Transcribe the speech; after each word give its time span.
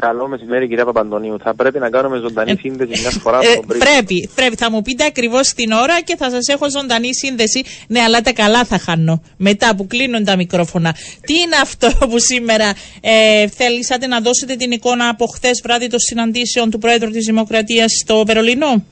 Καλό 0.00 0.28
μεσημέρι, 0.28 0.68
κυρία 0.68 0.84
Παπαντονίου. 0.84 1.38
Θα 1.42 1.54
πρέπει 1.54 1.78
να 1.78 1.90
κάνουμε 1.90 2.18
ζωντανή 2.18 2.50
ε, 2.50 2.56
σύνδεση 2.58 3.00
μια 3.00 3.10
φορά 3.10 3.38
ε, 3.38 3.60
Πρέπει, 3.78 4.30
πρέπει. 4.34 4.56
Θα 4.56 4.70
μου 4.70 4.82
πείτε 4.82 5.04
ακριβώς 5.04 5.52
την 5.52 5.72
ώρα 5.72 6.00
και 6.00 6.16
θα 6.16 6.30
σας 6.30 6.46
έχω 6.48 6.70
ζωντανή 6.70 7.14
σύνδεση. 7.14 7.62
Ναι, 7.88 8.00
αλλά 8.00 8.20
τα 8.20 8.32
καλά 8.32 8.64
θα 8.64 8.78
χάνω. 8.78 9.22
Μετά 9.36 9.74
που 9.76 9.86
κλείνουν 9.86 10.24
τα 10.24 10.36
μικρόφωνα. 10.36 10.94
Τι 11.20 11.34
είναι 11.34 11.56
αυτό 11.62 11.90
που 12.10 12.18
σήμερα 12.18 12.72
ε, 13.00 13.48
θέλησατε 13.48 14.06
να 14.06 14.20
δώσετε 14.20 14.54
την 14.54 14.70
εικόνα 14.70 15.08
από 15.08 15.26
χθες 15.26 15.60
βράδυ 15.64 15.86
των 15.86 15.98
συναντήσεων 15.98 16.70
του 16.70 16.78
Πρόεδρου 16.78 17.10
της 17.10 17.24
Δημοκρατίας 17.24 17.92
στο 18.04 18.24
Βερολίνο; 18.26 18.84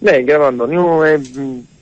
Ναι, 0.00 0.12
κύριε 0.12 0.36
Παπαντονίου, 0.36 1.02
ε, 1.02 1.20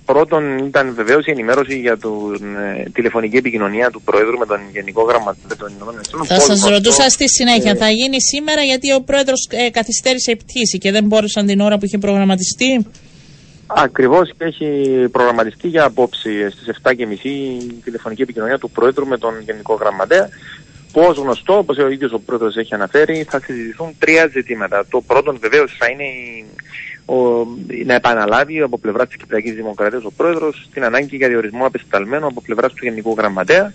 Πρώτον 0.06 0.58
ήταν 0.58 0.94
βεβαίως 0.94 1.26
η 1.26 1.30
ενημέρωση 1.30 1.78
για 1.78 1.96
την 1.96 2.56
ε, 2.56 2.90
τηλεφωνική 2.92 3.36
επικοινωνία 3.36 3.90
του 3.90 4.02
Πρόεδρου 4.02 4.38
με 4.38 4.46
τον 4.46 4.60
Γενικό 4.72 5.02
Γραμματέα 5.02 5.56
των 5.56 5.72
Ηνωμένων 5.76 6.02
Θα 6.24 6.40
σας 6.40 6.68
ρωτούσα 6.68 7.08
στη 7.08 7.28
συνέχεια, 7.28 7.70
ε, 7.70 7.74
θα 7.74 7.90
γίνει 7.90 8.22
σήμερα 8.22 8.62
γιατί 8.62 8.92
ο 8.92 9.00
Πρόεδρος 9.00 9.48
ε, 9.50 9.70
καθυστέρησε 9.70 10.30
η 10.30 10.36
πτήση 10.36 10.78
και 10.78 10.90
δεν 10.90 11.04
μπόρεσαν 11.04 11.46
την 11.46 11.60
ώρα 11.60 11.78
που 11.78 11.84
είχε 11.84 11.98
προγραμματιστεί; 11.98 12.86
Ακριβώς 13.66 14.30
και 14.38 14.44
έχει 14.44 14.68
προγραμματιστεί 15.10 15.68
για 15.68 15.84
απόψη 15.84 16.50
στις 16.50 16.76
7.30 16.82 16.92
η 17.22 17.58
τηλεφωνική 17.84 18.22
επικοινωνία 18.22 18.58
του 18.58 18.70
Πρόεδρου 18.70 19.06
με 19.06 19.18
τον 19.18 19.34
Γενικό 19.40 19.74
Γραμματέα. 19.74 20.28
Που 20.92 21.00
ω 21.00 21.12
γνωστό, 21.12 21.58
όπως 21.58 21.78
ο 21.78 21.88
ίδιος 21.88 22.12
ο 22.12 22.18
Πρόεδρος 22.18 22.56
έχει 22.56 22.74
αναφέρει, 22.74 23.26
θα 23.28 23.40
συζητηθούν 23.40 23.94
τρία 23.98 24.26
ζητήματα. 24.32 24.86
Το 24.90 25.00
πρώτο 25.00 25.36
βεβαίως 25.40 25.76
θα 25.78 25.86
είναι 25.90 26.04
η 26.04 26.46
ο, 27.06 27.46
να 27.84 27.94
επαναλάβει 27.94 28.60
από 28.60 28.78
πλευράς 28.78 29.06
της 29.06 29.16
Κυπριακής 29.16 29.54
Δημοκρατίας 29.54 30.04
ο 30.04 30.10
πρόεδρος 30.10 30.68
την 30.72 30.84
ανάγκη 30.84 31.16
για 31.16 31.28
διορισμό 31.28 31.66
απεσταλμένου 31.66 32.26
από 32.26 32.40
πλευράς 32.40 32.72
του 32.72 32.84
Γενικού 32.84 33.14
Γραμματέα. 33.18 33.72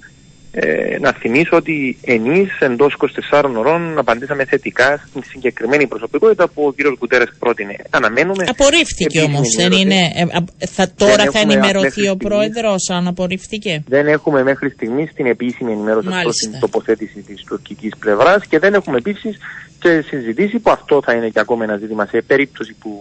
Ε, 0.54 0.98
να 1.00 1.14
θυμίσω 1.14 1.56
ότι 1.56 1.98
εμείς 2.02 2.60
εντός 2.60 2.96
24 3.32 3.56
ώρων 3.58 3.98
απαντήσαμε 3.98 4.46
θετικά 4.46 5.04
στην 5.10 5.24
συγκεκριμένη 5.24 5.88
προσωπικότητα 5.88 6.48
που 6.48 6.64
ο 6.64 6.72
κ. 6.72 6.98
Κουτέρες 7.00 7.32
πρότεινε. 7.40 7.76
Αναμένουμε. 7.90 8.44
Απορρίφθηκε 8.48 9.22
όμως, 9.22 9.56
δεν 9.56 9.72
είναι. 9.72 9.96
Ε, 9.96 10.66
θα, 10.66 10.92
τώρα 10.96 11.32
θα 11.32 11.40
ενημερωθεί 11.40 12.10
ο 12.10 12.16
πρόεδρος 12.16 12.90
αν 12.90 13.08
απορρίφθηκε; 13.08 13.84
Δεν 13.88 14.08
έχουμε 14.08 14.44
μέχρι 14.44 14.70
στιγμής 14.70 15.14
την 15.14 15.26
επίσημη 15.26 15.72
ενημέρωση 15.72 16.08
προς 16.22 16.36
την 16.36 16.60
τοποθέτηση 16.60 17.20
της 17.22 17.44
τουρκικής 17.44 17.98
πλευράς 18.00 18.46
και 18.46 18.60
δεν 18.60 18.74
έχουμε 18.74 18.98
επίσης 18.98 19.38
και 19.82 20.04
συζητήσει 20.08 20.60
που 20.60 20.72
αυτό 20.72 21.02
θα 21.06 21.14
είναι 21.14 21.30
και 21.30 21.40
ακόμα 21.40 21.64
ένα 21.64 21.78
ζήτημα 21.78 22.06
σε 22.06 22.22
περίπτωση 22.28 22.76
που 22.80 22.92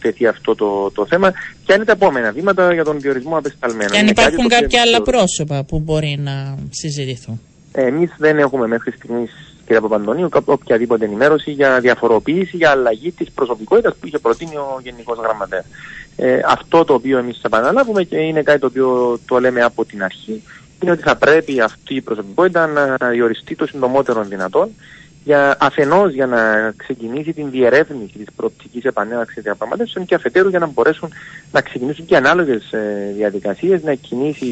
τεθεί 0.00 0.26
αυτό 0.26 0.54
το, 0.54 0.90
το 0.90 1.06
θέμα 1.06 1.32
και 1.64 1.72
αν 1.72 1.76
είναι 1.76 1.84
τα 1.84 1.92
επόμενα 1.92 2.32
βήματα 2.32 2.72
για 2.72 2.84
τον 2.84 3.00
διορισμό 3.00 3.36
απεσταλμένων; 3.36 3.92
Και 3.92 3.98
αν 3.98 4.06
υπάρχουν 4.06 4.48
κάποια 4.48 4.80
άλλα 4.80 5.02
πρόσωπα 5.02 5.64
που 5.64 5.78
μπορεί 5.80 6.18
να 6.20 6.56
συζητηθούν. 6.72 7.40
Εμείς 7.72 8.14
δεν 8.18 8.38
έχουμε 8.38 8.66
μέχρι 8.66 8.90
στιγμής, 8.90 9.30
κύριε 9.64 9.80
Παπαντονίου, 9.80 10.28
οποιαδήποτε 10.44 11.04
ενημέρωση 11.04 11.50
για 11.50 11.80
διαφοροποίηση, 11.80 12.56
για 12.56 12.70
αλλαγή 12.70 13.12
της 13.12 13.30
προσωπικότητας 13.30 13.94
που 13.94 14.06
είχε 14.06 14.18
προτείνει 14.18 14.56
ο 14.56 14.80
Γενικός 14.82 15.18
Γραμματέας. 15.18 15.64
Ε, 16.16 16.40
αυτό 16.46 16.84
το 16.84 16.94
οποίο 16.94 17.18
εμείς 17.18 17.42
επαναλάβουμε 17.42 18.02
και 18.04 18.16
είναι 18.16 18.42
κάτι 18.42 18.58
το 18.58 18.66
οποίο 18.66 19.18
το 19.26 19.40
λέμε 19.40 19.62
από 19.62 19.84
την 19.84 20.02
αρχή, 20.02 20.42
είναι 20.82 20.90
ότι 20.90 21.02
θα 21.02 21.16
πρέπει 21.16 21.60
αυτή 21.60 21.94
η 21.94 22.00
προσωπικότητα 22.00 22.66
να 22.66 23.08
διοριστεί 23.08 23.54
το 23.56 23.66
συντομότερο 23.66 24.24
δυνατόν 24.24 24.70
για, 25.24 25.56
αφενός 25.60 26.12
για 26.12 26.26
να 26.26 26.72
ξεκινήσει 26.76 27.32
την 27.32 27.50
διερεύνηση 27.50 28.18
της 28.18 28.26
προοπτικής 28.36 28.84
επανέναξης 28.84 29.42
διαπραγματεύσεων 29.42 30.04
και 30.04 30.14
αφετέρου 30.14 30.48
για 30.48 30.58
να 30.58 30.66
μπορέσουν 30.66 31.12
να 31.52 31.60
ξεκινήσουν 31.60 32.04
και 32.06 32.16
ανάλογες 32.16 32.72
ε, 32.72 33.12
διαδικασίες, 33.16 33.82
να 33.82 33.94
κινήσει 33.94 34.46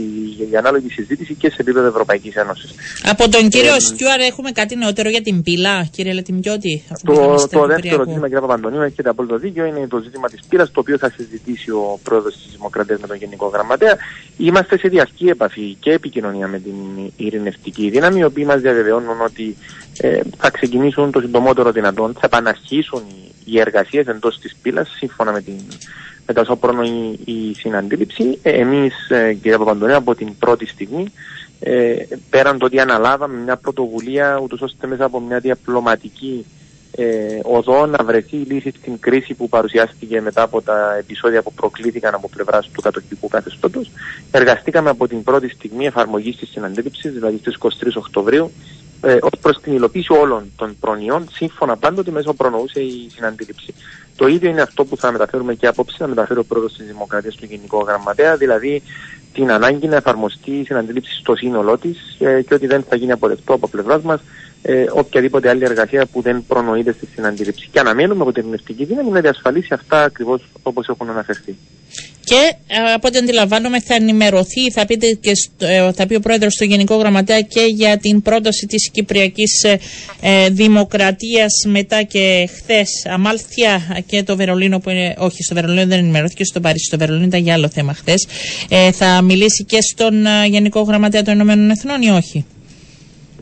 η 0.52 0.56
ανάλογη 0.56 0.88
συζήτηση 0.90 1.34
και 1.34 1.50
σε 1.50 1.56
επίπεδο 1.60 1.86
Ευρωπαϊκής 1.86 2.34
Ένωσης. 2.34 2.70
Από 3.02 3.28
τον 3.28 3.48
κύριο 3.48 3.74
ε, 3.74 3.80
Στιούαρ 3.80 4.20
έχουμε 4.20 4.50
κάτι 4.50 4.76
νεότερο 4.76 5.08
για 5.08 5.20
την 5.20 5.42
πύλα, 5.42 5.88
κύριε 5.92 6.12
Λετιμιώτη. 6.12 6.82
Το, 7.02 7.12
το 7.50 7.66
δεύτερο 7.66 8.04
ζήτημα, 8.04 8.26
κύριε 8.26 8.40
Παπαντονίου, 8.40 8.82
έχετε 8.82 9.08
απόλυτο 9.08 9.36
δίκιο, 9.36 9.64
είναι 9.64 9.86
το 9.86 9.98
ζήτημα 9.98 10.28
της 10.28 10.40
πύλας, 10.48 10.70
το 10.70 10.80
οποίο 10.80 10.98
θα 10.98 11.10
συζητήσει 11.16 11.70
ο 11.70 12.00
πρόεδρος 12.02 12.34
της 12.34 12.46
Δημοκρατίας 12.52 13.00
με 13.00 13.06
τον 13.06 13.16
Γενικό 13.16 13.46
Γραμματέα. 13.46 13.96
Είμαστε 14.36 14.78
σε 14.78 14.88
διαρκή 14.88 15.26
επαφή 15.28 15.76
και 15.80 15.90
επικοινωνία 15.90 16.48
με 16.48 16.58
την 16.58 16.74
ειρηνευτική 17.16 17.90
δύναμη, 17.90 18.18
οι 18.20 18.24
οποίοι 18.24 18.44
μας 18.46 18.60
διαβεβαιώνουν 18.60 19.20
ότι 19.20 19.56
ε, 20.02 20.20
θα 20.38 20.50
ξεκινήσουν 20.60 21.10
το 21.10 21.20
συντομότερο 21.20 21.72
δυνατόν, 21.72 22.12
θα 22.12 22.20
επαναρχίσουν 22.24 23.02
οι, 23.08 23.32
οι 23.44 23.60
εργασίες 23.60 24.06
εντός 24.06 24.38
της 24.38 24.56
πύλας 24.62 24.88
σύμφωνα 24.96 25.32
με, 25.32 25.40
την, 25.40 25.54
με 26.26 26.34
τα 26.34 26.56
προνοεί 26.56 27.18
η 27.24 27.54
συναντήληψη. 27.54 28.38
Ε, 28.42 28.50
εμείς, 28.50 29.10
ε, 29.10 29.32
κύριε 29.34 29.58
Παπαντονέα, 29.58 29.96
από 29.96 30.14
την 30.14 30.38
πρώτη 30.38 30.66
στιγμή, 30.66 31.12
ε, 31.60 31.96
πέραν 32.30 32.58
το 32.58 32.64
ότι 32.64 32.80
αναλάβαμε 32.80 33.42
μια 33.42 33.56
πρωτοβουλία 33.56 34.40
ούτως 34.42 34.60
ώστε 34.60 34.86
μέσα 34.86 35.04
από 35.04 35.20
μια 35.20 35.38
διαπλωματική 35.38 36.46
ε, 36.96 37.40
οδό 37.42 37.86
να 37.86 38.04
βρεθεί 38.04 38.36
λύση 38.36 38.72
στην 38.78 38.98
κρίση 39.00 39.34
που 39.34 39.48
παρουσιάστηκε 39.48 40.20
μετά 40.20 40.42
από 40.42 40.62
τα 40.62 40.96
επεισόδια 40.98 41.42
που 41.42 41.52
προκλήθηκαν 41.52 42.14
από 42.14 42.28
πλευράς 42.28 42.70
του 42.72 42.80
κατοχικού 42.80 43.28
καθεστώτος. 43.28 43.90
Εργαστήκαμε 44.30 44.90
από 44.90 45.08
την 45.08 45.22
πρώτη 45.22 45.48
στιγμή 45.48 45.86
εφαρμογής 45.86 46.36
της 46.36 46.48
συναντήληψης, 46.48 47.12
δηλαδή 47.12 47.38
στις 47.38 47.56
23 47.58 47.96
Οκτωβρίου, 47.96 48.50
ε, 49.00 49.18
ως 49.20 49.38
προς 49.40 49.60
την 49.60 49.72
υλοποίηση 49.72 50.12
όλων 50.12 50.52
των 50.56 50.76
προνοιών, 50.80 51.28
σύμφωνα 51.32 51.76
πάντοτε 51.76 52.10
μέσω 52.10 52.32
προνοούσε 52.32 52.80
η 52.80 53.10
συναντήληψη. 53.14 53.74
Το 54.16 54.26
ίδιο 54.26 54.50
είναι 54.50 54.62
αυτό 54.62 54.84
που 54.84 54.96
θα 54.96 55.12
μεταφέρουμε 55.12 55.54
και 55.54 55.66
απόψε, 55.66 55.96
θα 55.98 56.06
μεταφέρει 56.06 56.40
ο 56.40 56.44
πρόεδρο 56.44 56.70
τη 56.76 56.82
Δημοκρατία 56.82 57.30
του 57.30 57.44
Γενικού 57.44 57.84
Γραμματέα, 57.86 58.36
δηλαδή 58.36 58.82
την 59.32 59.50
ανάγκη 59.50 59.86
να 59.86 59.96
εφαρμοστεί 59.96 60.50
η 60.50 60.64
συναντήληψη 60.64 61.14
στο 61.14 61.36
σύνολό 61.36 61.78
της 61.78 62.16
ε, 62.18 62.42
και 62.42 62.54
ότι 62.54 62.66
δεν 62.66 62.82
θα 62.88 62.96
γίνει 62.96 63.12
αποδεκτό 63.12 63.52
από 63.54 63.68
πλευράς 63.68 64.02
μας 64.02 64.20
ε, 64.62 64.86
οποιαδήποτε 64.92 65.48
άλλη 65.48 65.64
εργασία 65.64 66.06
που 66.06 66.20
δεν 66.20 66.44
προνοείται 66.48 66.92
στη 66.92 67.06
συναντήληψη. 67.14 67.68
Και 67.72 67.80
αναμένουμε 67.80 68.22
από 68.22 68.32
την 68.32 68.42
ειρηνευτική 68.42 68.84
δύναμη 68.84 69.10
να 69.10 69.20
διασφαλίσει 69.20 69.74
αυτά 69.74 70.02
ακριβώς 70.02 70.42
όπως 70.62 70.88
έχουν 70.88 71.10
αναφερθεί. 71.10 71.56
Και 72.30 72.54
ε, 72.66 72.92
από 72.94 73.08
ό,τι 73.08 73.18
αντιλαμβάνομαι 73.18 73.80
θα 73.80 73.94
ενημερωθεί, 73.94 74.70
θα, 74.70 74.86
πείτε 74.86 75.18
και 75.20 75.32
ε, 75.58 75.92
θα 75.92 76.06
πει 76.06 76.14
ο 76.14 76.20
πρόεδρος 76.20 76.54
του 76.54 76.64
Γενικό 76.64 76.96
Γραμματέα 76.96 77.40
και 77.40 77.60
για 77.60 77.98
την 77.98 78.22
πρόταση 78.22 78.66
της 78.66 78.90
Κυπριακής 78.90 79.62
ε, 79.62 79.78
ε 80.20 80.48
Δημοκρατίας 80.48 81.52
μετά 81.66 82.02
και 82.02 82.48
χθες 82.56 83.06
Αμάλθια 83.06 84.02
και 84.06 84.22
το 84.22 84.36
Βερολίνο 84.36 84.78
που 84.78 84.90
είναι, 84.90 85.14
όχι 85.18 85.42
στο 85.42 85.54
Βερολίνο 85.54 85.86
δεν 85.86 85.98
ενημερώθηκε, 85.98 86.44
στο 86.44 86.60
Παρίσι, 86.60 86.84
στο 86.84 86.98
Βερολίνο 86.98 87.24
ήταν 87.24 87.42
για 87.42 87.54
άλλο 87.54 87.68
θέμα 87.68 87.94
χθες. 87.94 88.26
Ε, 88.68 88.92
θα 88.92 89.22
μιλήσει 89.22 89.64
και 89.64 89.78
στον 89.80 90.24
Γενικό 90.46 90.80
Γραμματέα 90.80 91.22
των 91.22 91.34
Ηνωμένων 91.34 91.70
Εθνών 91.70 92.02
ή 92.02 92.10
όχι; 92.10 92.44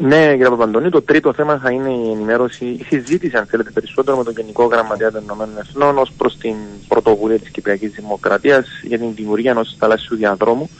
Ναι, 0.00 0.30
κύριε 0.30 0.48
Παπαντονή, 0.48 0.90
το 0.90 1.02
τρίτο 1.02 1.32
θέμα 1.32 1.58
θα 1.58 1.70
είναι 1.70 1.90
η 1.90 2.10
ενημέρωση, 2.10 2.64
η 2.64 2.84
συζήτηση, 2.88 3.36
αν 3.36 3.46
θέλετε, 3.46 3.70
περισσότερο 3.70 4.16
με 4.16 4.24
τον 4.24 4.32
Γενικό 4.36 4.64
Γραμματέα 4.64 5.10
των 5.10 5.22
Ηνωμένων 5.22 5.58
Εθνών 5.58 5.98
ως 5.98 6.12
προς 6.16 6.36
την 6.36 6.54
πρωτοβουλία 6.88 7.38
της 7.38 7.50
Κυπριακής 7.50 7.90
Δημοκρατίας 7.90 8.66
για 8.82 8.98
την 8.98 9.14
δημιουργία 9.14 9.50
ενός 9.50 9.74
θαλάσσιου 9.78 10.16
διαδρόμου 10.16 10.70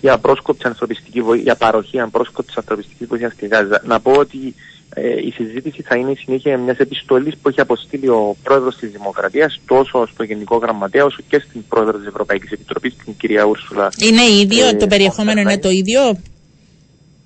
για, 0.00 0.18
πρόσκοπτη 0.18 0.66
ανθρωπιστική 0.66 1.22
για 1.42 1.54
παροχή 1.54 1.98
ανπρόσκοπτη 1.98 2.52
ανθρωπιστικής 2.56 3.06
βοήθειας 3.06 3.32
στη 3.32 3.46
Γάζα. 3.46 3.82
Να 3.84 4.00
πω 4.00 4.12
ότι 4.12 4.54
ε, 4.94 5.08
η 5.08 5.30
συζήτηση 5.30 5.82
θα 5.82 5.96
είναι 5.96 6.10
η 6.10 6.16
συνέχεια 6.16 6.58
μιας 6.58 6.78
επιστολής 6.78 7.36
που 7.36 7.48
έχει 7.48 7.60
αποστείλει 7.60 8.08
ο 8.08 8.36
πρόεδρος 8.42 8.76
της 8.76 8.90
Δημοκρατίας 8.90 9.60
τόσο 9.66 10.06
στο 10.06 10.22
Γενικό 10.22 10.56
Γραμματέα 10.56 11.04
όσο 11.04 11.18
και 11.28 11.42
στην 11.48 11.64
πρόεδρο 11.68 11.98
της 11.98 12.06
Ευρωπαϊκής 12.06 12.50
Επιτροπής, 12.50 12.96
την 13.04 13.16
κυρία 13.16 13.44
Ούρσουλα. 13.44 13.88
Είναι 13.98 14.22
ίδιο, 14.22 14.66
ε, 14.66 14.74
το 14.74 14.86
περιεχόμενο 14.86 15.40
είναι 15.40 15.58
το 15.58 15.68
ίδιο; 15.68 16.00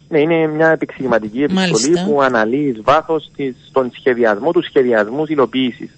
Ναι, 0.09 0.21
είναι 0.21 0.47
μια 0.47 0.69
επεξηγηματική 0.69 1.43
επιστολή 1.43 1.99
που 2.07 2.23
αναλύει 2.23 2.73
εις 2.75 2.83
βάθος 2.83 3.31
τον 3.73 3.91
σχεδιασμό 3.99 4.53
τους 4.53 4.65
σχεδιασμούς 4.65 5.29
υλοποίησης 5.29 5.91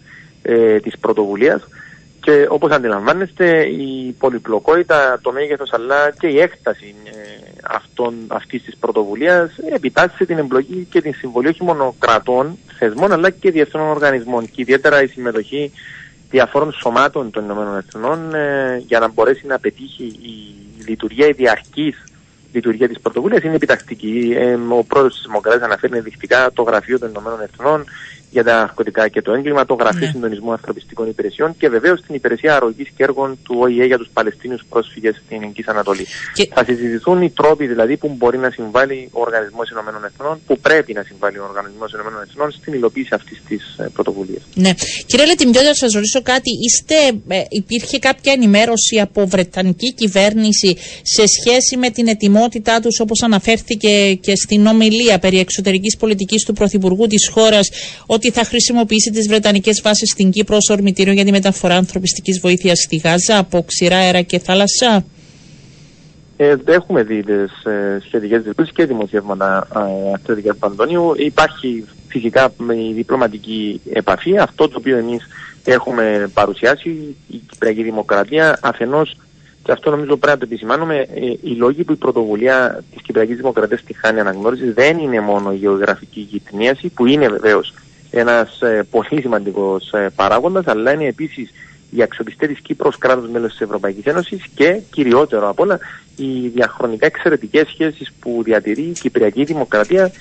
ε, 0.43 0.81
της 0.81 0.99
πρωτοβουλίας. 0.99 1.63
Και 2.21 2.47
όπως 2.49 2.71
αντιλαμβάνεστε 2.71 3.67
η 3.67 4.15
πολυπλοκότητα, 4.19 5.19
το 5.23 5.33
μέγεθος 5.33 5.73
αλλά 5.73 6.13
και 6.19 6.27
η 6.27 6.41
έκταση 6.41 6.95
ε, 7.05 7.11
αυτών, 7.63 8.15
αυτής 8.29 8.63
της 8.63 8.77
πρωτοβουλίας 8.77 9.51
επιτάσσεται 9.75 10.25
την 10.25 10.39
εμπλοκή 10.39 10.87
και 10.91 11.01
την 11.01 11.15
συμβολή 11.15 11.49
όχι 11.49 11.65
μόνο 11.65 11.95
κρατών, 11.99 12.59
θεσμών 12.79 13.13
αλλά 13.13 13.31
και 13.31 13.51
διεθνών 13.51 13.89
οργανισμών. 13.89 14.45
Και 14.45 14.61
ιδιαίτερα 14.61 15.03
η 15.03 15.07
συμμετοχή 15.07 15.73
διαφόρων 16.31 16.73
σωμάτων 16.73 17.31
των 17.31 17.45
ΗΠΑ 17.45 18.37
ε, 18.39 18.77
για 18.87 18.99
να 18.99 19.09
μπορέσει 19.09 19.47
να 19.47 19.59
πετύχει 19.59 20.05
η 20.05 20.55
λειτουργία 20.89 21.27
η 21.27 21.33
διαρκής 21.33 22.05
λειτουργία 22.53 22.89
της 22.89 23.01
πρωτοβουλίας 23.01 23.43
είναι 23.43 23.55
επιτακτική. 23.55 24.35
Ε, 24.37 24.55
ο 24.55 24.85
πρόεδρος 24.85 25.15
της 25.15 25.25
Δημοκρατίας 25.27 25.65
αναφέρει 25.65 25.97
ενδεικτικά 25.97 26.51
το 26.53 26.63
γραφείο 26.63 26.99
των 26.99 27.09
Ηνωμένων 27.09 27.41
Εθνών, 27.41 27.85
για 28.31 28.45
τα 28.45 28.55
ναρκωτικά 28.55 29.09
και 29.09 29.23
το 29.23 29.33
έγκλημα, 29.33 29.65
το 29.65 29.75
Γραφείο 29.75 30.07
ναι. 30.07 30.13
Συντονισμού 30.13 30.51
Ανθρωπιστικών 30.53 31.09
Υπηρεσιών 31.09 31.57
και 31.59 31.69
βεβαίως 31.69 32.01
την 32.03 32.15
Υπηρεσία 32.15 32.57
Αρρωγής 32.57 32.89
και 32.97 33.03
Έργων 33.03 33.39
του 33.43 33.57
ΟΗΕ 33.59 33.85
για 33.85 33.99
τους 33.99 34.09
Παλαιστίνιους 34.13 34.63
πρόσφυγες 34.69 35.15
στην 35.25 35.37
Ελληνική 35.37 35.65
Ανατολή. 35.67 36.07
Και... 36.35 36.49
Θα 36.55 36.65
συζητηθούν 36.65 37.23
οι 37.23 37.31
τρόποι 37.31 37.67
δηλαδή 37.67 37.97
που 37.97 38.15
μπορεί 38.19 38.39
να 38.39 38.51
συμβάλλει 38.51 39.09
ο 39.13 39.21
Οργανισμός 39.21 39.71
Ηνωμένων 39.71 40.05
Εθνών, 40.05 40.41
που 40.47 40.59
πρέπει 40.59 40.93
να 40.93 41.03
συμβάλλει 41.03 41.39
ο 41.39 41.45
Οργανισμός 41.49 41.93
Ηνωμένων 41.93 42.23
Εθνών 42.29 42.51
στην 42.51 42.73
υλοποίηση 42.73 43.15
αυτής 43.15 43.43
της 43.49 43.77
ε, 43.79 43.91
πρωτοβουλίας. 43.93 44.43
Ναι. 44.55 44.71
Κύριε 45.07 45.27
Λετιμπιώτη, 45.27 45.67
να 45.67 45.75
σας 45.75 45.93
ρωτήσω 45.93 46.23
κάτι. 46.23 46.51
Είστε, 46.67 46.95
ε, 47.29 47.43
υπήρχε 47.49 47.99
κάποια 47.99 48.33
ενημέρωση 48.33 49.01
από 49.01 49.27
Βρετανική 49.27 49.95
κυβέρνηση 49.95 50.77
σε 51.03 51.25
σχέση 51.27 51.77
με 51.77 51.91
την 51.91 52.07
ετοιμότητά 52.09 52.81
τους, 52.81 53.01
όπως 53.01 53.23
αναφέρθηκε 53.23 54.15
και 54.15 54.37
στην 54.37 54.67
ομιλία 54.67 55.19
περί 55.19 55.39
εξωτερικής 55.39 55.97
πολιτικής 55.97 56.45
του 56.45 56.53
Πρωθυπουργού 56.53 57.07
της 57.07 57.29
χώρας, 57.29 57.69
ότι 58.21 58.31
θα 58.31 58.45
χρησιμοποιήσει 58.45 59.11
τις 59.11 59.29
Βρετανικές 59.29 59.81
βάσεις 59.85 60.11
στην 60.11 60.31
Κύπρο 60.31 60.57
ως 60.57 60.69
ορμητήριο 60.69 61.13
για 61.13 61.25
τη 61.25 61.31
μεταφορά 61.31 61.77
ανθρωπιστικής 61.77 62.41
βοήθειας 62.41 62.79
στη 62.79 62.97
Γάζα 62.97 63.39
από 63.39 63.65
ξηρά 63.67 63.97
αέρα 63.97 64.23
και 64.23 64.39
θάλασσα. 64.39 65.05
Ε, 66.37 66.55
έχουμε 66.65 67.03
δει 67.03 67.23
τις 67.23 67.65
ε, 67.65 68.01
σχετικές 68.07 68.43
δηλώσεις 68.43 68.75
και 68.75 68.87
δημοσιεύματα 68.87 69.69
ε, 70.27 70.35
του 70.35 70.57
Παντονίου. 70.59 71.15
Υπάρχει 71.17 71.85
φυσικά 72.09 72.53
η 72.89 72.93
διπλωματική 72.93 73.81
επαφή. 73.93 74.39
Αυτό 74.39 74.69
το 74.69 74.75
οποίο 74.79 74.97
εμείς 74.97 75.27
έχουμε 75.65 76.31
παρουσιάσει, 76.35 77.17
η 77.29 77.37
Κυπριακή 77.51 77.83
Δημοκρατία, 77.83 78.59
αφενός 78.63 79.17
και 79.63 79.73
αυτό 79.73 79.91
νομίζω 79.91 80.17
πρέπει 80.17 80.39
να 80.39 80.39
το 80.39 80.53
επισημάνουμε, 80.53 80.97
ε, 80.97 81.27
οι 81.43 81.55
λόγοι 81.57 81.85
που 81.85 81.93
η 81.93 81.97
πρωτοβουλία 81.97 82.85
της 82.93 83.03
Κυπριακής 83.03 83.37
Δημοκρατίας 83.37 83.83
τη 83.83 83.95
χάνει 83.95 84.21
αναγνώριση 84.21 84.71
δεν 84.71 84.99
είναι 84.99 85.21
μόνο 85.21 85.53
η 85.53 85.57
γεωγραφική 85.57 86.21
γυτνίαση, 86.31 86.89
που 86.89 87.07
είναι 87.07 87.29
βεβαίως 87.29 87.73
ένας 88.11 88.61
ε, 88.61 88.87
πολύ 88.91 89.21
σημαντικός 89.21 89.93
ε, 89.93 90.11
παράγοντας, 90.15 90.67
αλλά 90.67 90.93
είναι 90.93 91.07
επίσης 91.07 91.51
η 91.91 92.03
αξιοπιστία 92.03 92.49
της 92.49 92.61
Κύπρου 92.61 92.91
κράτο 92.99 93.29
μέλος 93.33 93.51
της 93.51 93.61
Ευρωπαϊκής 93.61 94.05
Ένωσης 94.05 94.43
και 94.55 94.81
κυριότερο 94.91 95.49
απ' 95.49 95.61
όλα 95.61 95.79
οι 96.17 96.49
διαχρονικά 96.49 97.07
εξαιρετικές 97.07 97.69
σχέσεις 97.69 98.13
που 98.21 98.41
διατηρεί 98.45 98.83
η 98.83 98.93
Κυπριακή 98.93 99.45
Δημοκρατία 99.45 100.13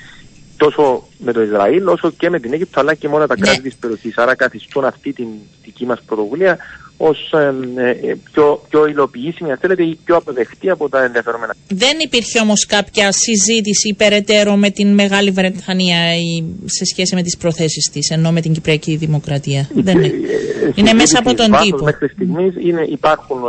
τόσο 0.57 1.07
με 1.17 1.31
το 1.31 1.41
Ισραήλ 1.41 1.87
όσο 1.87 2.11
και 2.11 2.29
με 2.29 2.39
την 2.39 2.53
Αίγυπτο 2.53 2.79
αλλά 2.79 2.93
και 2.93 3.07
με 3.09 3.15
όλα 3.15 3.27
τα 3.27 3.35
ναι. 3.37 3.45
κράτη 3.45 3.61
της 3.61 3.75
περιοχής. 3.75 4.17
Άρα 4.17 4.35
καθιστούν 4.35 4.85
αυτή 4.85 5.13
την 5.13 5.27
δική 5.63 5.85
μας 5.85 6.01
πρωτοβουλία 6.01 6.57
ως 7.01 7.31
ε, 7.33 7.53
ε, 7.75 8.15
πιο, 8.31 8.63
πιο 8.69 8.87
υλοποιήσιμη, 8.87 9.51
αν 9.51 9.57
θέλετε, 9.57 9.83
ή 9.83 9.99
πιο 10.05 10.15
αποδεκτή 10.15 10.69
από 10.69 10.89
τα 10.89 11.03
ενδιαφερόμενα. 11.03 11.55
Δεν 11.67 11.99
υπήρχε 11.99 12.39
όμως 12.39 12.65
κάποια 12.65 13.11
συζήτηση 13.11 13.93
περαιτέρω 13.97 14.55
με 14.55 14.69
την 14.69 14.93
Μεγάλη 14.93 15.31
Βρετανία 15.31 16.15
ή 16.15 16.43
σε 16.65 16.85
σχέση 16.85 17.15
με 17.15 17.21
τις 17.21 17.37
προθέσεις 17.37 17.89
της, 17.91 18.09
ενώ 18.09 18.31
με 18.31 18.41
την 18.41 18.53
Κυπριακή 18.53 18.95
Δημοκρατία; 18.95 19.69
Δεν 19.73 19.97
είναι. 19.97 20.07
Ε, 20.07 20.71
είναι 20.75 20.93
μέσα 20.93 21.19
από 21.19 21.33
τον 21.33 21.51
τύπο. 21.63 21.83
Μέχρι 21.83 22.07
στιγμής 22.07 22.53
είναι, 22.59 22.81
υπάρχουν 22.89 23.39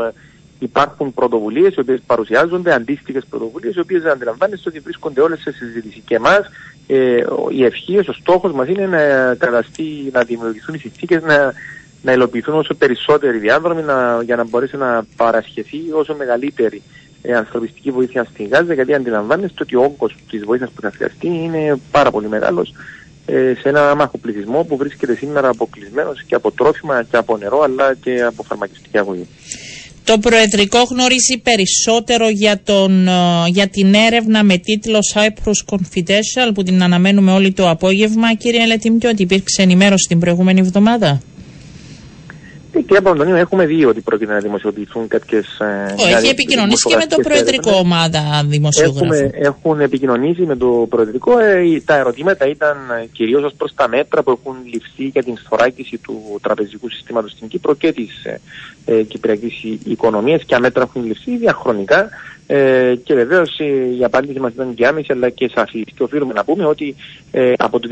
υπάρχουν 0.58 1.14
πρωτοβουλίες 1.14 1.75
οι 1.75 1.81
οποίες 1.81 2.00
παρουσιάζονται, 2.06 2.75
αντίστοιχες 2.75 3.25
πρωτοβουλίες, 3.31 3.75
οι 3.75 3.81
οποίες 3.81 4.05
αντιλαμβάνεστε 4.05 4.69
ότι 4.69 4.79
βρίσκονται 4.79 5.20
όλες 5.20 5.41
σε 5.41 5.53
συζήτηση. 5.53 6.03
Και 6.06 6.14
εμάς 6.14 6.50
ε, 6.87 7.25
η 7.50 7.64
ευχή, 7.64 7.99
ο 7.99 8.12
στόχος 8.12 8.53
μας 8.53 8.69
είναι 8.69 8.87
να 8.87 9.35
καταστεί, 9.35 10.11
να 10.12 10.23
δημιουργηθούν 10.23 10.75
οι 10.75 10.79
συνθήκες 10.79 11.23
να, 11.23 11.53
να 12.02 12.12
υλοποιηθούν 12.12 12.55
όσο 12.55 12.75
περισσότεροι 12.75 13.38
διάδρομοι 13.38 13.82
να, 13.82 14.23
για 14.23 14.37
να 14.37 14.44
μπορέσει 14.44 14.76
να 14.76 15.05
παρασχεθεί 15.17 15.79
όσο 15.93 16.14
μεγαλύτερη 16.14 16.82
ε, 17.23 17.35
ανθρωπιστική 17.35 17.91
βοήθεια 17.91 18.25
στην 18.25 18.49
Γάζα, 18.49 18.75
γιατί 18.75 18.94
αντιλαμβάνεστε 18.94 19.62
ότι 19.62 19.76
ο 19.76 19.82
όγκος 19.82 20.17
της 20.31 20.44
βοήθειας 20.44 20.70
που 20.70 20.81
θα 20.81 20.91
χρειαστεί 20.91 21.26
είναι 21.26 21.79
πάρα 21.91 22.11
πολύ 22.11 22.29
μεγάλος 22.29 22.73
ε, 23.26 23.55
σε 23.61 23.69
ένα 23.69 23.91
άμαχο 23.91 24.19
πληθυσμό 24.19 24.64
που 24.64 24.76
βρίσκεται 24.76 25.14
σήμερα 25.14 25.49
αποκλεισμένος 25.49 26.23
και 26.23 26.35
από 26.35 26.50
τρόφιμα 26.50 27.02
και 27.02 27.17
από 27.17 27.37
νερό 27.37 27.61
αλλά 27.61 27.94
και 27.94 28.23
από 28.23 28.43
φαρμακευτική 28.43 28.99
αγωγή. 28.99 29.26
Το 30.05 30.19
Προεδρικό 30.19 30.82
γνωρίζει 30.82 31.38
περισσότερο 31.43 32.29
για, 32.29 32.61
τον, 32.64 33.08
ε, 33.08 33.12
για 33.49 33.69
την 33.69 33.94
έρευνα 33.94 34.43
με 34.43 34.58
τίτλο 34.58 34.99
Cyprus 35.14 35.75
Confidential 35.75 36.50
που 36.55 36.62
την 36.62 36.82
αναμένουμε 36.82 37.32
όλοι 37.32 37.53
το 37.53 37.70
απόγευμα. 37.70 38.35
Κύριε 38.35 38.67
Λετιμτή, 38.67 39.06
ότι 39.06 39.23
υπήρξε 39.23 39.62
ενημέρωση 39.62 40.08
την 40.08 40.19
προηγούμενη 40.19 40.61
εβδομάδα; 40.61 41.20
Ε, 42.81 42.82
κύριε 42.82 43.00
Παπαντονίου, 43.00 43.35
έχουμε 43.35 43.67
δει 43.67 43.85
ότι 43.85 44.00
πρόκειται 44.00 44.32
να 44.32 44.38
δημοσιοποιηθούν 44.38 45.09
κάποιες. 45.09 45.59
Ε, 45.59 45.94
έχει 46.17 46.29
επικοινωνήσει 46.29 46.88
και 46.88 46.97
με 46.97 47.06
το 47.06 47.17
Προεδρικό 47.17 47.71
ομάδα 47.75 48.44
δημοσιογράφων. 48.47 49.12
Έχουμε, 49.12 49.31
έχουν 49.35 49.81
επικοινωνήσει 49.81 50.43
με 50.43 50.56
το 50.56 50.87
Προεδρικό. 50.88 51.38
Ε, 51.38 51.81
τα 51.85 51.97
ερωτήματα 51.97 52.47
ήταν 52.47 52.77
κυρίως 53.12 53.43
ως 53.43 53.53
προς 53.56 53.75
τα 53.75 53.88
μέτρα 53.88 54.23
που 54.23 54.31
έχουν 54.31 54.56
ληφθεί 54.73 55.05
για 55.05 55.23
την 55.23 55.38
θωράκιση 55.49 55.99
του 55.99 56.38
τραπεζικού 56.43 56.91
συστήματος 56.91 57.31
στην 57.31 57.49
Κύπρο 57.49 57.75
και 57.75 57.93
της 57.93 58.27
ε, 58.90 58.98
ε 58.98 59.02
κυπριακή 59.02 59.81
οικονομίας 59.84 60.44
και 60.44 60.58
μέτρα 60.58 60.82
έχουν 60.82 61.04
ληφθεί 61.04 61.37
διαχρονικά. 61.37 62.08
Ε, 62.52 62.94
και 63.02 63.14
βεβαίως 63.14 63.58
ε, 63.58 63.64
η 63.98 64.04
απάντηση 64.04 64.40
μας 64.40 64.52
ήταν 64.52 64.75
και 64.75 64.87
άμεση 64.87 65.12
αλλά 65.12 65.31
και 65.31 65.50
σαφή. 65.54 65.84
Και 65.84 66.02
οφείλουμε 66.02 66.32
να 66.32 66.44
πούμε 66.44 66.64
ότι 66.64 66.94
ε, 67.31 67.52
από 67.58 67.81
το 67.81 67.88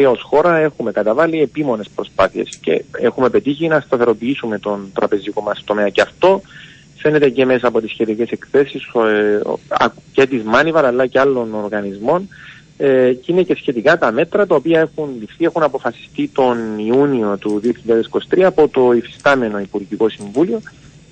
2013 0.00 0.06
ως 0.10 0.22
χώρα 0.22 0.56
έχουμε 0.56 0.92
καταβάλει 0.92 1.40
επίμονες 1.42 1.88
προσπάθειες 1.94 2.58
και 2.60 2.84
έχουμε 3.00 3.28
πετύχει 3.28 3.68
να 3.68 3.80
σταθεροποιήσουμε 3.80 4.58
τον 4.58 4.90
τραπεζικό 4.94 5.40
μας 5.42 5.62
τομέα. 5.64 5.88
Και 5.88 6.00
αυτό 6.00 6.40
φαίνεται 6.96 7.28
και 7.28 7.44
μέσα 7.44 7.68
από 7.68 7.80
τις 7.80 7.90
σχετικές 7.90 8.30
εκθέσεις 8.30 8.82
ε, 8.82 9.40
και 10.12 10.26
της 10.26 10.42
Μάνιβαρ 10.42 10.84
αλλά 10.84 11.06
και 11.06 11.18
άλλων 11.18 11.54
οργανισμών. 11.54 12.28
Ε, 12.76 13.12
και 13.12 13.32
είναι 13.32 13.42
και 13.42 13.54
σχετικά 13.54 13.98
τα 13.98 14.12
μέτρα 14.12 14.46
τα 14.46 14.54
οποία 14.54 14.80
έχουν 14.80 15.16
ληφθεί, 15.20 15.44
έχουν 15.44 15.62
αποφασιστεί 15.62 16.28
τον 16.28 16.78
Ιούνιο 16.78 17.36
του 17.38 17.60
2023 18.32 18.40
από 18.40 18.68
το 18.68 18.92
υφιστάμενο 18.92 19.58
Υπουργικό 19.58 20.08
Συμβούλιο 20.08 20.60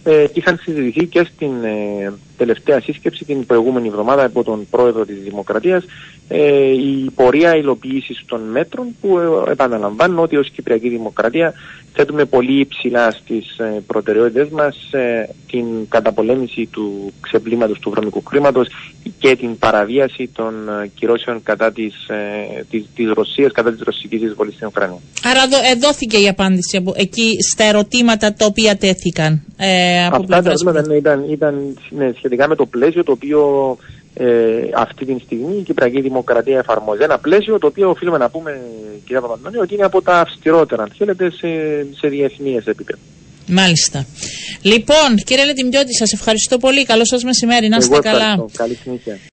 ε, 0.05 0.27
είχαν 0.33 0.59
συζητηθεί 0.63 1.07
και 1.07 1.25
στην 1.35 1.65
ε, 1.65 2.13
τελευταία 2.41 2.81
σύσκεψη 2.81 3.25
την 3.25 3.47
προηγούμενη 3.47 3.89
εβδομάδα 3.89 4.25
από 4.25 4.45
τον 4.45 4.67
πρόεδρο 4.71 5.05
της 5.05 5.17
Δημοκρατίας 5.23 5.85
ε, 6.33 6.71
η 6.73 7.11
πορεία 7.15 7.57
υλοποίησης 7.57 8.23
των 8.27 8.41
μέτρων 8.41 8.87
που 9.01 9.19
ε, 9.19 9.51
επαναλαμβάνουν 9.51 10.19
ότι 10.19 10.37
ως 10.37 10.51
Κυπριακή 10.51 10.89
Δημοκρατία 10.89 11.53
θέτουμε 11.93 12.25
πολύ 12.25 12.61
υψηλά 12.61 13.11
στις 13.11 13.59
ε, 13.59 13.83
προτεραιότητες 13.87 14.49
μας 14.49 14.77
ε, 14.91 15.29
την 15.51 15.65
καταπολέμηση 15.89 16.67
του 16.67 17.13
ξεπλήματος 17.21 17.79
του 17.79 17.91
βρωμικού 17.91 18.23
χρήματος 18.25 18.69
και 19.19 19.37
την 19.37 19.59
παραβίαση 19.59 20.31
των 20.35 20.55
κυρώσεων 20.95 21.43
κατά 21.43 21.73
της, 21.73 21.95
της, 22.71 22.85
της 22.95 23.11
Ρωσίας, 23.13 23.53
κατά 23.53 23.73
της 23.73 23.81
ρωσικής 23.83 24.23
εισβολής 24.23 24.55
στην 24.55 24.67
Ουκρανία. 24.67 24.99
Άρα 25.23 25.41
δόθηκε 25.81 26.17
η 26.17 26.29
απάντηση 26.29 26.77
από 26.77 26.93
εκεί 26.97 27.37
στα 27.51 27.65
ερωτήματα 27.65 28.33
τα 28.33 28.47
οποία 28.47 28.77
τέθηκαν. 28.77 29.43
Ε, 29.57 30.07
από 30.07 30.17
Αυτά 30.17 30.43
τα 30.43 30.49
ερωτήματα 30.49 30.97
ήταν, 30.97 31.25
ήταν 31.31 31.79
ναι, 31.91 32.11
σχετικά 32.31 32.49
με 32.49 32.57
το 32.57 32.67
πλαίσιο 32.67 33.03
το 33.05 33.13
οποίο 33.13 33.41
ε, 34.15 34.27
αυτή 34.75 35.05
τη 35.05 35.21
στιγμή 35.25 35.57
η 35.59 35.63
Κυπριακή 35.63 36.01
Δημοκρατία 36.01 36.59
εφαρμόζει. 36.59 37.03
Ένα 37.03 37.19
πλαίσιο 37.19 37.59
το 37.59 37.67
οποίο 37.67 37.91
οφείλουμε 37.91 38.19
να 38.19 38.31
πούμε, 38.31 38.61
κυρία 39.05 39.21
Παπαντώνη, 39.21 39.59
ότι 39.59 39.75
είναι 39.75 39.85
από 39.85 40.03
τα 40.03 40.21
αυστηρότερα, 40.21 40.83
αν 40.83 40.93
θέλετε, 40.99 41.31
σε, 41.31 41.49
σε 41.99 42.09
διεθνεί 42.09 42.61
επίπεδο. 42.65 42.99
Μάλιστα. 43.47 44.07
Λοιπόν, 44.63 45.17
κύριε 45.25 45.45
Λετιμιώτη, 45.45 45.95
σας 45.95 46.13
ευχαριστώ 46.13 46.59
πολύ. 46.59 46.85
Καλό 46.85 47.05
σας 47.05 47.23
μεσημέρι. 47.25 47.69
Να 47.69 47.77
είστε 47.77 47.99
καλά. 47.99 48.47
Καλή 48.57 48.75
συνήθεια. 48.75 49.19